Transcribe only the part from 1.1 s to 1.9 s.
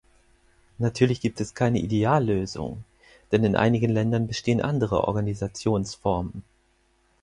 gibt es keine